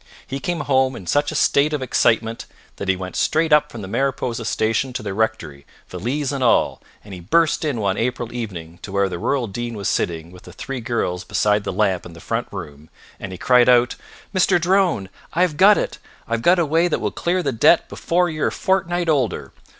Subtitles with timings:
[0.25, 3.83] He came home in such a state of excitement that he went straight up from
[3.83, 8.33] the Mariposa station to the rectory, valise and all, and he burst in one April
[8.33, 12.03] evening to where the Rural Dean was sitting with the three girls beside the lamp
[12.03, 13.95] in the front room, and he cried out:
[14.33, 14.59] "Mr.
[14.59, 18.47] Drone, I've got it, I've got a way that will clear the debt before you're
[18.47, 19.53] a fortnight older.